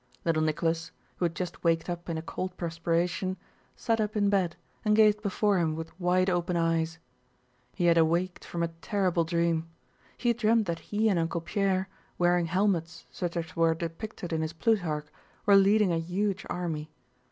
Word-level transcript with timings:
Little 0.25 0.41
Nicholas, 0.41 0.89
who 1.17 1.25
had 1.25 1.35
just 1.35 1.63
waked 1.63 1.87
up 1.87 2.09
in 2.09 2.17
a 2.17 2.23
cold 2.23 2.57
perspiration, 2.57 3.37
sat 3.75 4.01
up 4.01 4.15
in 4.15 4.31
bed 4.31 4.55
and 4.83 4.95
gazed 4.95 5.21
before 5.21 5.59
him 5.59 5.75
with 5.75 5.91
wide 5.99 6.27
open 6.27 6.57
eyes. 6.57 6.97
He 7.75 7.85
had 7.85 7.99
awaked 7.99 8.43
from 8.43 8.63
a 8.63 8.69
terrible 8.81 9.25
dream. 9.25 9.69
He 10.17 10.29
had 10.29 10.37
dreamed 10.37 10.65
that 10.65 10.79
he 10.89 11.07
and 11.07 11.19
Uncle 11.19 11.41
Pierre, 11.41 11.87
wearing 12.17 12.47
helmets 12.47 13.05
such 13.11 13.37
as 13.37 13.55
were 13.55 13.75
depicted 13.75 14.33
in 14.33 14.41
his 14.41 14.53
Plutarch, 14.53 15.05
were 15.45 15.55
leading 15.55 15.93
a 15.93 15.99
huge 15.99 16.47
army. 16.49 16.89